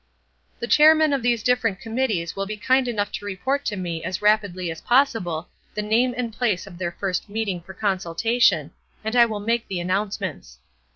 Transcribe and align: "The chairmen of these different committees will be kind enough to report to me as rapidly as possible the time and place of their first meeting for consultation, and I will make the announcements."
"The 0.59 0.65
chairmen 0.65 1.13
of 1.13 1.21
these 1.21 1.43
different 1.43 1.79
committees 1.79 2.35
will 2.35 2.47
be 2.47 2.57
kind 2.57 2.87
enough 2.87 3.11
to 3.11 3.25
report 3.25 3.63
to 3.65 3.77
me 3.77 4.03
as 4.03 4.19
rapidly 4.19 4.71
as 4.71 4.81
possible 4.81 5.47
the 5.75 5.83
time 5.83 6.15
and 6.17 6.33
place 6.33 6.65
of 6.65 6.79
their 6.79 6.93
first 6.93 7.29
meeting 7.29 7.61
for 7.61 7.75
consultation, 7.75 8.71
and 9.03 9.15
I 9.15 9.27
will 9.27 9.39
make 9.39 9.67
the 9.67 9.79
announcements." 9.79 10.57